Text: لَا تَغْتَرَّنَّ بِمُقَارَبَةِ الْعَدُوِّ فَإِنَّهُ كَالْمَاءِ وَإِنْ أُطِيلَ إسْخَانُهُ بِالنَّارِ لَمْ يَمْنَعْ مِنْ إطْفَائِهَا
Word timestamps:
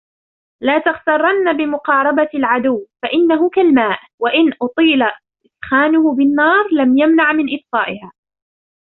لَا 0.63 0.79
تَغْتَرَّنَّ 0.79 1.57
بِمُقَارَبَةِ 1.57 2.29
الْعَدُوِّ 2.35 2.85
فَإِنَّهُ 3.03 3.49
كَالْمَاءِ 3.49 3.99
وَإِنْ 4.19 4.53
أُطِيلَ 4.61 5.01
إسْخَانُهُ 5.45 6.15
بِالنَّارِ 6.15 6.65
لَمْ 6.73 6.97
يَمْنَعْ 6.97 7.31
مِنْ 7.33 7.45
إطْفَائِهَا 7.59 8.11